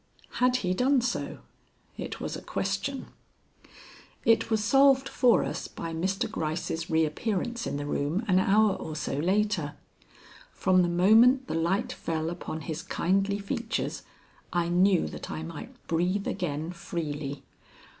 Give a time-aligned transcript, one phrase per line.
[0.39, 1.41] Had he done so?
[1.95, 3.05] It was a question.
[4.25, 6.27] It was solved for us by Mr.
[6.27, 9.75] Gryce's reappearance in the room an hour or so later.
[10.53, 14.01] From the moment the light fell upon his kindly features
[14.51, 17.43] I knew that I might breathe again freely.